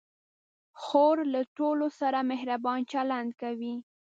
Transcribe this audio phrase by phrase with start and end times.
[0.81, 3.75] خور له ټولو سره مهربان چلند کوي.